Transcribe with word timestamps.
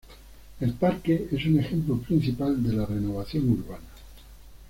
El 0.59 0.73
parque 0.73 1.27
es 1.31 1.45
un 1.45 1.59
ejemplo 1.59 1.95
principal 1.99 2.63
de 2.63 2.73
la 2.73 2.87
renovación 2.87 3.47
urbana. 3.51 3.85